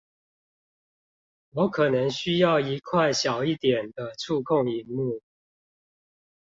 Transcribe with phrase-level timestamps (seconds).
[1.51, 5.21] 我可能需要一塊小一點的觸控螢幕